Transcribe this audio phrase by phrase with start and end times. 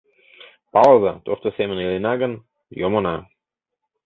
[0.73, 2.33] Палыза: тошто семын илена гын,
[2.79, 3.15] йомына.